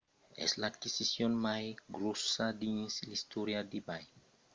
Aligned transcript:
es 0.45 0.51
l’aquisicion 0.61 1.33
mai 1.45 1.65
gròssa 1.95 2.45
dins 2.63 2.93
l’istòria 3.07 3.59
d’ebay 3.69 4.05